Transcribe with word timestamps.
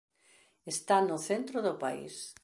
Está 0.73 0.97
no 1.09 1.17
centro 1.29 1.57
do 1.67 1.73
país. 1.83 2.15